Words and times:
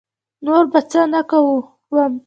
نور 0.45 0.63
به 0.71 0.79
څه 0.89 1.01
نه 1.13 1.21
کووم. 1.29 2.13